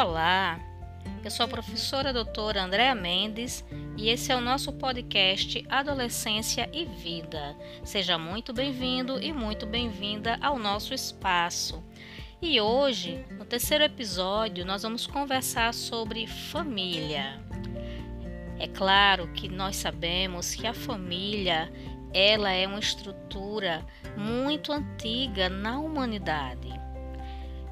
Olá, 0.00 0.60
eu 1.24 1.30
sou 1.30 1.44
a 1.44 1.48
professora 1.48 2.12
doutora 2.12 2.62
Andréa 2.62 2.94
Mendes 2.94 3.64
e 3.96 4.10
esse 4.10 4.30
é 4.30 4.36
o 4.36 4.40
nosso 4.40 4.72
podcast 4.74 5.66
Adolescência 5.68 6.70
e 6.72 6.84
Vida. 6.84 7.56
Seja 7.82 8.16
muito 8.16 8.52
bem-vindo 8.52 9.20
e 9.20 9.32
muito 9.32 9.66
bem-vinda 9.66 10.38
ao 10.40 10.56
nosso 10.56 10.94
espaço. 10.94 11.82
E 12.40 12.60
hoje, 12.60 13.26
no 13.32 13.44
terceiro 13.44 13.82
episódio, 13.82 14.64
nós 14.64 14.84
vamos 14.84 15.04
conversar 15.04 15.74
sobre 15.74 16.28
família. 16.28 17.42
É 18.56 18.68
claro 18.68 19.26
que 19.32 19.48
nós 19.48 19.74
sabemos 19.74 20.54
que 20.54 20.68
a 20.68 20.74
família 20.74 21.72
ela 22.14 22.52
é 22.52 22.68
uma 22.68 22.78
estrutura 22.78 23.84
muito 24.16 24.70
antiga 24.70 25.48
na 25.48 25.80
humanidade. 25.80 26.77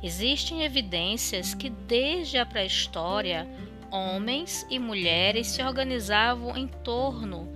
Existem 0.03 0.63
evidências 0.63 1.55
que 1.55 1.71
desde 1.71 2.39
a 2.39 2.47
pré-história 2.47 3.49
homens 3.91 4.67
e 4.69 4.79
mulheres 4.79 5.47
se 5.49 5.63
organizavam 5.63 6.57
em 6.57 6.69
torno 6.69 7.49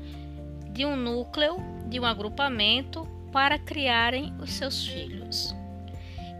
de 0.72 0.84
um 0.84 0.96
núcleo, 0.96 1.56
de 1.88 2.00
um 2.00 2.04
agrupamento 2.04 3.06
para 3.32 3.58
criarem 3.58 4.32
os 4.40 4.52
seus 4.52 4.86
filhos. 4.86 5.54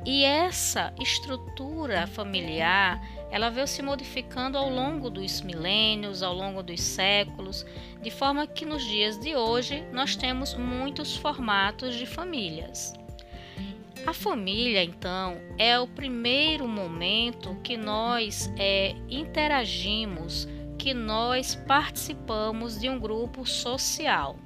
E 0.04 0.24
essa 0.24 0.94
estrutura 0.98 2.06
familiar 2.06 3.00
ela 3.30 3.50
veio 3.50 3.66
se 3.66 3.82
modificando 3.82 4.58
ao 4.58 4.68
longo 4.68 5.08
dos 5.08 5.40
milênios, 5.40 6.22
ao 6.22 6.34
longo 6.34 6.62
dos 6.62 6.80
séculos, 6.80 7.64
de 8.02 8.10
forma 8.10 8.46
que 8.46 8.64
nos 8.64 8.82
dias 8.82 9.18
de 9.20 9.36
hoje 9.36 9.84
nós 9.92 10.16
temos 10.16 10.54
muitos 10.54 11.16
formatos 11.16 11.94
de 11.94 12.06
famílias. 12.06 12.92
A 14.10 14.12
família, 14.12 14.82
então, 14.82 15.40
é 15.56 15.78
o 15.78 15.86
primeiro 15.86 16.66
momento 16.66 17.54
que 17.62 17.76
nós 17.76 18.52
é, 18.58 18.92
interagimos, 19.08 20.48
que 20.76 20.92
nós 20.92 21.54
participamos 21.54 22.80
de 22.80 22.88
um 22.88 22.98
grupo 22.98 23.46
social. 23.46 24.36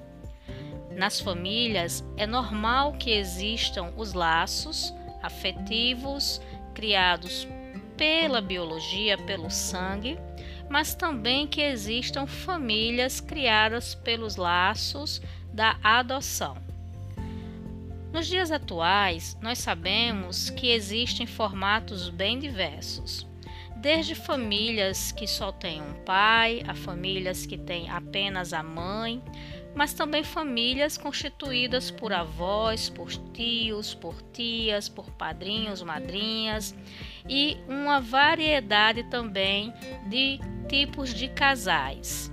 Nas 0.90 1.18
famílias, 1.18 2.04
é 2.18 2.26
normal 2.26 2.92
que 2.98 3.10
existam 3.12 3.94
os 3.96 4.12
laços 4.12 4.92
afetivos 5.22 6.42
criados 6.74 7.48
pela 7.96 8.42
biologia, 8.42 9.16
pelo 9.16 9.50
sangue, 9.50 10.18
mas 10.68 10.94
também 10.94 11.46
que 11.46 11.62
existam 11.62 12.26
famílias 12.26 13.18
criadas 13.18 13.94
pelos 13.94 14.36
laços 14.36 15.22
da 15.54 15.78
adoção. 15.82 16.63
Nos 18.14 18.28
dias 18.28 18.52
atuais, 18.52 19.36
nós 19.42 19.58
sabemos 19.58 20.48
que 20.48 20.70
existem 20.70 21.26
formatos 21.26 22.08
bem 22.08 22.38
diversos, 22.38 23.26
desde 23.74 24.14
famílias 24.14 25.10
que 25.10 25.26
só 25.26 25.50
têm 25.50 25.82
um 25.82 25.94
pai, 26.04 26.62
a 26.68 26.76
famílias 26.76 27.44
que 27.44 27.58
têm 27.58 27.90
apenas 27.90 28.52
a 28.52 28.62
mãe, 28.62 29.20
mas 29.74 29.94
também 29.94 30.22
famílias 30.22 30.96
constituídas 30.96 31.90
por 31.90 32.12
avós, 32.12 32.88
por 32.88 33.10
tios, 33.32 33.94
por 33.94 34.22
tias, 34.32 34.88
por 34.88 35.10
padrinhos, 35.10 35.82
madrinhas 35.82 36.72
e 37.28 37.56
uma 37.66 38.00
variedade 38.00 39.02
também 39.10 39.74
de 40.06 40.38
tipos 40.68 41.12
de 41.12 41.26
casais. 41.30 42.30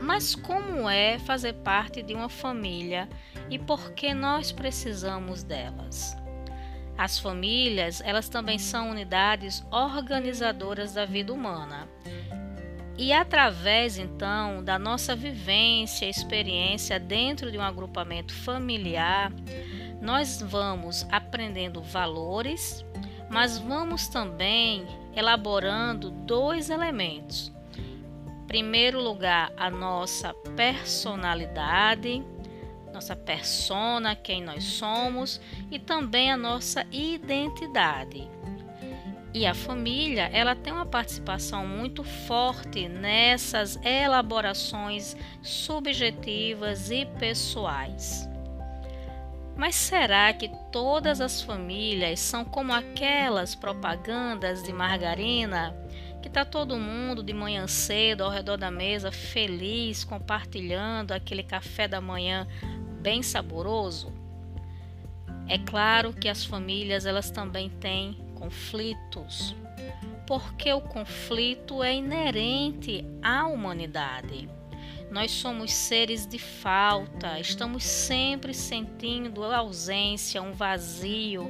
Mas 0.00 0.34
como 0.34 0.88
é 0.88 1.18
fazer 1.18 1.52
parte 1.56 2.02
de 2.02 2.14
uma 2.14 2.30
família 2.30 3.06
e 3.50 3.58
por 3.58 3.92
que 3.92 4.12
nós 4.14 4.52
precisamos 4.52 5.42
delas? 5.42 6.16
As 6.96 7.18
famílias, 7.18 8.00
elas 8.00 8.28
também 8.28 8.58
são 8.58 8.90
unidades 8.90 9.64
organizadoras 9.70 10.94
da 10.94 11.04
vida 11.04 11.32
humana 11.32 11.88
e 12.98 13.12
através 13.12 13.98
então 13.98 14.64
da 14.64 14.78
nossa 14.78 15.14
vivência, 15.14 16.08
experiência 16.08 16.98
dentro 16.98 17.52
de 17.52 17.58
um 17.58 17.62
agrupamento 17.62 18.32
familiar, 18.32 19.30
nós 20.00 20.40
vamos 20.40 21.06
aprendendo 21.10 21.82
valores, 21.82 22.84
mas 23.30 23.58
vamos 23.58 24.08
também 24.08 24.86
elaborando 25.14 26.10
dois 26.10 26.70
elementos. 26.70 27.52
Em 28.26 28.46
primeiro 28.46 28.98
lugar, 29.02 29.52
a 29.58 29.68
nossa 29.68 30.32
personalidade, 30.56 32.24
nossa 32.96 33.14
persona, 33.14 34.16
quem 34.16 34.42
nós 34.42 34.64
somos, 34.64 35.38
e 35.70 35.78
também 35.78 36.32
a 36.32 36.36
nossa 36.36 36.86
identidade. 36.90 38.26
E 39.34 39.44
a 39.44 39.52
família, 39.52 40.30
ela 40.32 40.56
tem 40.56 40.72
uma 40.72 40.86
participação 40.86 41.66
muito 41.66 42.02
forte 42.02 42.88
nessas 42.88 43.78
elaborações 43.84 45.14
subjetivas 45.42 46.90
e 46.90 47.04
pessoais. 47.04 48.26
Mas 49.54 49.74
será 49.74 50.32
que 50.32 50.50
todas 50.72 51.20
as 51.20 51.42
famílias 51.42 52.18
são 52.18 52.46
como 52.46 52.72
aquelas 52.72 53.54
propagandas 53.54 54.62
de 54.62 54.72
margarina 54.72 55.76
que 56.22 56.28
está 56.28 56.44
todo 56.44 56.76
mundo 56.78 57.22
de 57.22 57.32
manhã 57.32 57.66
cedo 57.66 58.24
ao 58.24 58.30
redor 58.30 58.56
da 58.56 58.70
mesa 58.70 59.12
feliz 59.12 60.02
compartilhando 60.02 61.12
aquele 61.12 61.42
café 61.42 61.86
da 61.86 62.00
manhã 62.00 62.48
bem 63.06 63.22
saboroso? 63.22 64.12
É 65.46 65.56
claro 65.58 66.12
que 66.12 66.28
as 66.28 66.44
famílias 66.44 67.06
elas 67.06 67.30
também 67.30 67.70
têm 67.70 68.18
conflitos, 68.34 69.54
porque 70.26 70.72
o 70.72 70.80
conflito 70.80 71.84
é 71.84 71.94
inerente 71.94 73.04
à 73.22 73.46
humanidade. 73.46 74.48
Nós 75.08 75.30
somos 75.30 75.72
seres 75.72 76.26
de 76.26 76.36
falta, 76.36 77.38
estamos 77.38 77.84
sempre 77.84 78.52
sentindo 78.52 79.44
ausência, 79.44 80.42
um 80.42 80.50
vazio 80.50 81.48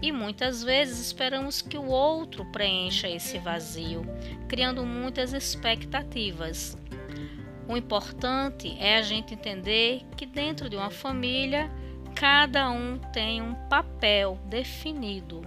e 0.00 0.10
muitas 0.10 0.62
vezes 0.62 1.00
esperamos 1.08 1.60
que 1.60 1.76
o 1.76 1.84
outro 1.84 2.46
preencha 2.46 3.10
esse 3.10 3.38
vazio, 3.38 4.06
criando 4.48 4.86
muitas 4.86 5.34
expectativas. 5.34 6.78
O 7.68 7.76
importante 7.76 8.76
é 8.78 8.96
a 8.96 9.02
gente 9.02 9.34
entender 9.34 10.02
que 10.16 10.26
dentro 10.26 10.68
de 10.68 10.76
uma 10.76 10.90
família, 10.90 11.70
cada 12.14 12.70
um 12.70 12.98
tem 13.12 13.40
um 13.40 13.54
papel 13.68 14.38
definido 14.46 15.42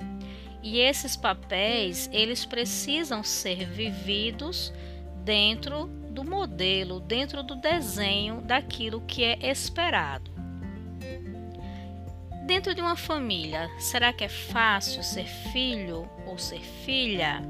e 0.70 0.80
esses 0.80 1.16
papéis, 1.16 2.10
eles 2.12 2.46
precisam 2.46 3.24
ser 3.24 3.66
vividos 3.66 4.74
dentro 5.24 5.86
do 6.10 6.26
modelo, 6.26 7.00
dentro 7.00 7.42
do 7.42 7.56
desenho 7.56 8.42
daquilo 8.42 9.00
que 9.02 9.24
é 9.24 9.50
esperado. 9.50 10.30
Dentro 12.46 12.74
de 12.74 12.82
uma 12.82 12.98
família, 12.98 13.70
será 13.80 14.12
que 14.12 14.24
é 14.24 14.30
fácil 14.30 15.04
ser 15.04 15.26
filho 15.26 16.10
ou 16.26 16.38
ser 16.38 16.62
filha? 16.62 17.42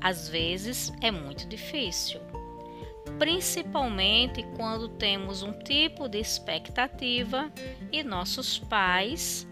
Às 0.00 0.28
vezes 0.28 0.92
é 1.00 1.10
muito 1.10 1.44
difícil, 1.48 2.20
principalmente 3.18 4.42
quando 4.56 4.88
temos 4.88 5.42
um 5.42 5.52
tipo 5.52 6.08
de 6.08 6.18
expectativa 6.18 7.50
e 7.92 8.02
nossos 8.02 8.58
pais 8.58 9.46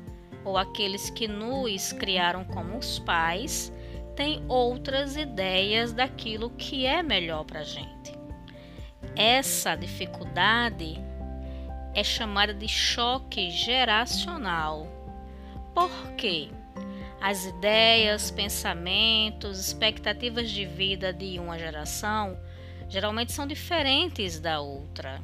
ou 0.44 0.56
aqueles 0.56 1.10
que 1.10 1.28
nos 1.28 1.92
criaram 1.92 2.44
como 2.44 2.78
os 2.78 2.98
pais 2.98 3.72
têm 4.16 4.44
outras 4.48 5.16
ideias 5.16 5.92
daquilo 5.92 6.50
que 6.50 6.86
é 6.86 7.02
melhor 7.02 7.44
para 7.44 7.60
a 7.60 7.64
gente. 7.64 8.12
Essa 9.14 9.74
dificuldade 9.74 10.98
é 11.94 12.02
chamada 12.02 12.54
de 12.54 12.68
choque 12.68 13.50
geracional. 13.50 14.86
Por 15.74 15.90
quê? 16.16 16.48
As 17.20 17.44
ideias, 17.44 18.30
pensamentos, 18.30 19.60
expectativas 19.60 20.50
de 20.50 20.66
vida 20.66 21.12
de 21.12 21.38
uma 21.38 21.58
geração 21.58 22.36
geralmente 22.92 23.32
são 23.32 23.46
diferentes 23.46 24.38
da 24.38 24.60
outra. 24.60 25.18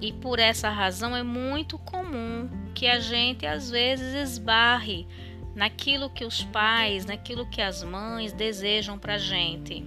E 0.00 0.12
por 0.12 0.40
essa 0.40 0.68
razão 0.68 1.16
é 1.16 1.22
muito 1.22 1.78
comum 1.78 2.50
que 2.74 2.88
a 2.88 2.98
gente 2.98 3.46
às 3.46 3.70
vezes 3.70 4.12
esbarre 4.14 5.06
naquilo 5.54 6.10
que 6.10 6.24
os 6.24 6.42
pais, 6.42 7.06
naquilo 7.06 7.48
que 7.48 7.62
as 7.62 7.84
mães 7.84 8.32
desejam 8.32 8.98
para 8.98 9.16
gente. 9.16 9.84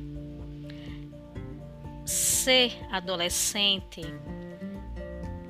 Ser 2.06 2.72
adolescente, 2.90 4.02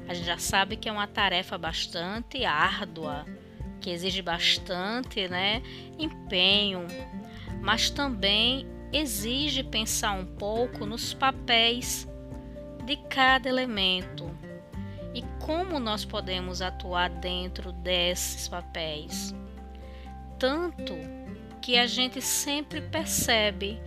a 0.07 0.15
gente 0.15 0.25
já 0.25 0.39
sabe 0.39 0.77
que 0.77 0.89
é 0.89 0.91
uma 0.91 1.05
tarefa 1.05 1.59
bastante 1.59 2.43
árdua, 2.43 3.23
que 3.79 3.91
exige 3.91 4.23
bastante 4.23 5.27
né, 5.27 5.61
empenho, 5.99 6.87
mas 7.61 7.91
também 7.91 8.65
exige 8.91 9.63
pensar 9.63 10.11
um 10.13 10.25
pouco 10.25 10.85
nos 10.85 11.13
papéis 11.13 12.07
de 12.85 12.95
cada 13.09 13.49
elemento 13.49 14.29
e 15.13 15.23
como 15.39 15.79
nós 15.79 16.03
podemos 16.03 16.61
atuar 16.61 17.09
dentro 17.09 17.71
desses 17.71 18.47
papéis, 18.47 19.33
tanto 20.37 20.93
que 21.61 21.77
a 21.77 21.87
gente 21.87 22.21
sempre 22.21 22.81
percebe 22.81 23.81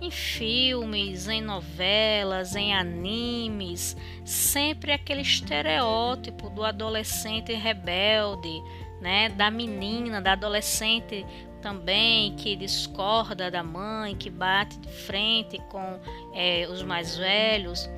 em 0.00 0.10
filmes, 0.10 1.26
em 1.28 1.40
novelas, 1.40 2.54
em 2.54 2.74
animes, 2.74 3.96
sempre 4.24 4.92
aquele 4.92 5.22
estereótipo 5.22 6.50
do 6.50 6.62
adolescente 6.62 7.52
rebelde, 7.54 8.62
né, 9.00 9.30
da 9.30 9.50
menina, 9.50 10.20
da 10.20 10.32
adolescente 10.32 11.24
também 11.64 12.36
que 12.36 12.54
discorda 12.54 13.50
da 13.50 13.62
mãe, 13.62 14.14
que 14.14 14.28
bate 14.28 14.78
de 14.80 14.88
frente 14.90 15.58
com 15.70 15.98
é, 16.34 16.68
os 16.68 16.82
mais 16.82 17.16
velhos. 17.16 17.88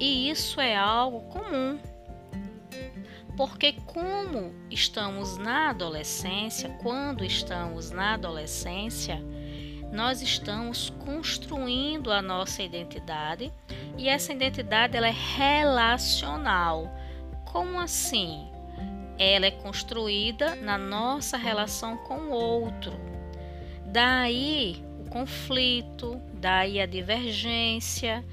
E 0.00 0.28
isso 0.28 0.60
é 0.60 0.74
algo 0.76 1.20
comum. 1.28 1.78
Porque, 3.36 3.74
como 3.86 4.52
estamos 4.68 5.38
na 5.38 5.70
adolescência, 5.70 6.68
quando 6.82 7.24
estamos 7.24 7.92
na 7.92 8.14
adolescência, 8.14 9.22
nós 9.92 10.20
estamos 10.20 10.90
construindo 10.90 12.10
a 12.10 12.20
nossa 12.20 12.60
identidade 12.60 13.52
e 13.96 14.08
essa 14.08 14.32
identidade 14.32 14.96
ela 14.96 15.06
é 15.06 15.14
relacional. 15.36 16.92
Como 17.44 17.78
assim? 17.78 18.50
Ela 19.18 19.46
é 19.46 19.50
construída 19.50 20.54
na 20.54 20.76
nossa 20.76 21.36
relação 21.36 21.96
com 21.98 22.18
o 22.18 22.30
outro. 22.30 22.92
Daí 23.86 24.84
o 25.00 25.08
conflito, 25.08 26.20
daí 26.34 26.80
a 26.80 26.86
divergência. 26.86 28.24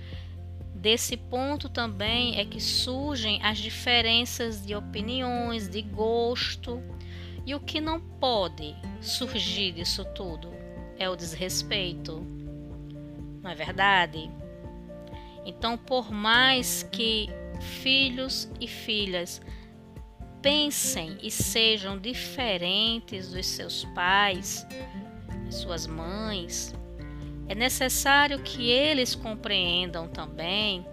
Desse 0.75 1.15
ponto 1.15 1.69
também 1.69 2.38
é 2.38 2.44
que 2.44 2.59
surgem 2.59 3.41
as 3.41 3.57
diferenças 3.57 4.65
de 4.65 4.75
opiniões, 4.75 5.69
de 5.69 5.81
gosto. 5.81 6.81
E 7.45 7.56
o 7.56 7.59
que 7.59 7.80
não 7.80 8.00
pode 8.00 8.75
surgir 9.00 9.74
disso 9.74 10.03
tudo 10.13 10.53
é 10.97 11.09
o 11.09 11.15
desrespeito. 11.15 12.25
Não 13.41 13.50
é 13.50 13.56
verdade? 13.56 14.30
Então, 15.45 15.77
por 15.77 16.12
mais 16.12 16.83
que 16.83 17.30
filhos 17.59 18.50
e 18.59 18.68
filhas 18.68 19.41
pensem 20.44 21.18
e 21.24 21.31
sejam 21.31 21.98
diferentes 21.98 23.30
dos 23.31 23.45
seus 23.45 23.86
pais, 23.95 24.68
suas 25.50 25.88
mães, 25.88 26.75
é 27.48 27.56
necessário 27.56 28.40
que 28.40 28.69
eles 28.69 29.16
compreendam 29.16 30.07
também 30.07 30.86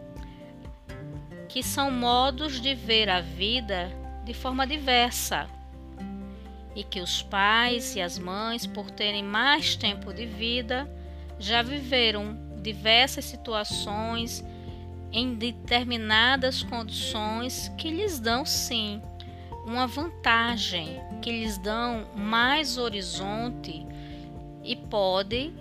que 1.48 1.64
são 1.64 1.90
modos 1.90 2.60
de 2.60 2.76
ver 2.76 3.10
a 3.10 3.20
vida 3.20 3.90
de 4.24 4.32
forma 4.32 4.64
diversa 4.64 5.48
e 6.76 6.84
que 6.84 7.00
os 7.00 7.20
pais 7.20 7.96
e 7.96 8.00
as 8.00 8.20
mães, 8.20 8.68
por 8.68 8.88
terem 8.88 9.24
mais 9.24 9.74
tempo 9.74 10.14
de 10.14 10.26
vida, 10.26 10.88
já 11.40 11.60
viveram 11.60 12.38
diversas 12.62 13.24
situações 13.24 14.44
em 15.10 15.34
determinadas 15.34 16.62
condições 16.62 17.68
que 17.76 17.90
lhes 17.90 18.20
dão 18.20 18.46
sim 18.46 19.02
uma 19.64 19.86
vantagem, 19.86 21.00
que 21.20 21.30
lhes 21.30 21.58
dão 21.58 22.06
mais 22.14 22.78
horizonte 22.78 23.86
e 24.64 24.76
pode 24.76 25.52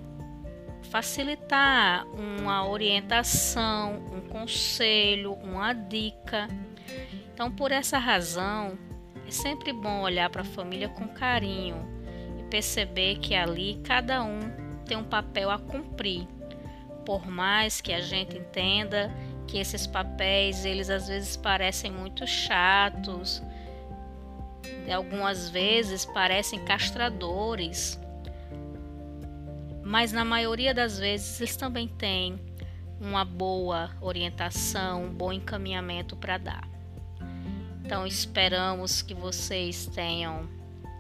facilitar 0.90 2.06
uma 2.08 2.68
orientação, 2.68 4.04
um 4.12 4.22
conselho, 4.22 5.34
uma 5.34 5.74
dica. 5.74 6.48
Então, 7.34 7.52
por 7.52 7.72
essa 7.72 7.98
razão, 7.98 8.78
é 9.28 9.32
sempre 9.32 9.72
bom 9.72 10.02
olhar 10.02 10.30
para 10.30 10.42
a 10.42 10.46
família 10.46 10.90
com 10.90 11.08
carinho 11.08 11.78
e 12.40 12.44
perceber 12.44 13.20
que 13.20 13.36
ali 13.36 13.80
cada 13.84 14.24
um 14.24 14.40
tem 14.86 14.98
um 14.98 15.04
papel 15.04 15.52
a 15.52 15.60
cumprir. 15.60 16.28
Por 17.06 17.28
mais 17.28 17.80
que 17.80 17.94
a 17.94 18.02
gente 18.02 18.38
entenda 18.38 19.14
que 19.48 19.58
esses 19.58 19.88
papéis, 19.88 20.66
eles 20.66 20.90
às 20.90 21.08
vezes 21.08 21.38
parecem 21.38 21.92
muito 21.92 22.26
chatos, 22.26 23.42
algumas 24.94 25.50
vezes 25.50 26.06
parecem 26.06 26.64
castradores, 26.66 28.00
mas 29.84 30.12
na 30.12 30.24
maioria 30.26 30.74
das 30.74 31.00
vezes 31.00 31.40
eles 31.40 31.56
também 31.56 31.88
têm 31.88 32.40
uma 33.00 33.24
boa 33.24 33.92
orientação, 34.02 35.06
um 35.06 35.14
bom 35.14 35.32
encaminhamento 35.32 36.16
para 36.16 36.38
dar. 36.38 36.68
Então 37.84 38.06
esperamos 38.06 39.02
que 39.02 39.14
vocês 39.14 39.88
tenham 39.88 40.48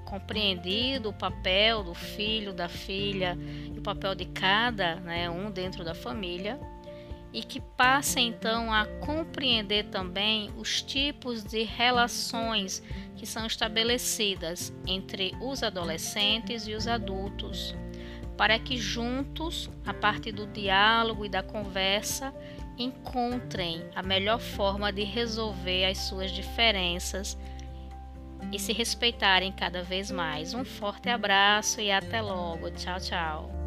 compreendido 0.06 1.10
o 1.10 1.14
papel 1.14 1.84
do 1.84 1.94
filho, 1.94 2.52
da 2.52 2.68
filha 2.68 3.38
o 3.80 3.82
papel 3.82 4.14
de 4.14 4.26
cada 4.26 4.96
né, 4.98 5.30
um 5.30 5.50
dentro 5.50 5.84
da 5.84 5.96
família 5.96 6.60
e 7.32 7.44
que 7.44 7.60
passem 7.60 8.30
então 8.30 8.74
a 8.74 8.86
compreender 8.86 9.86
também 9.86 10.52
os 10.58 10.82
tipos 10.82 11.44
de 11.44 11.64
relações 11.64 12.82
que 13.16 13.26
são 13.26 13.46
estabelecidas 13.46 14.74
entre 14.88 15.36
os 15.42 15.62
adolescentes 15.62 16.68
e 16.68 16.74
os 16.74 16.88
adultos, 16.88 17.76
para 18.36 18.58
que 18.58 18.78
juntos, 18.78 19.70
a 19.86 19.94
partir 19.94 20.32
do 20.32 20.48
diálogo 20.48 21.26
e 21.26 21.30
da 21.30 21.44
conversa, 21.44 22.34
encontrem 22.78 23.84
a 23.94 24.02
melhor 24.02 24.40
forma 24.40 24.92
de 24.92 25.04
resolver 25.04 25.86
as 25.86 25.98
suas 25.98 26.32
diferenças 26.32 27.38
e 28.52 28.58
se 28.58 28.74
respeitarem 28.74 29.52
cada 29.52 29.84
vez 29.84 30.10
mais. 30.10 30.54
Um 30.54 30.64
forte 30.64 31.10
abraço 31.10 31.82
e 31.82 31.92
até 31.92 32.22
logo. 32.22 32.72
Tchau, 32.72 33.00
tchau. 33.00 33.59